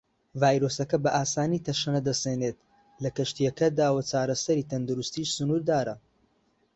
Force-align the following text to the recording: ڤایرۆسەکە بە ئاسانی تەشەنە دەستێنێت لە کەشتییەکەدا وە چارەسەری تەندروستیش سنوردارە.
ڤایرۆسەکە 0.41 0.97
بە 1.03 1.09
ئاسانی 1.17 1.63
تەشەنە 1.65 2.01
دەستێنێت 2.07 2.57
لە 3.03 3.09
کەشتییەکەدا 3.17 3.87
وە 3.95 4.01
چارەسەری 4.09 4.67
تەندروستیش 4.71 5.29
سنوردارە. 5.37 5.95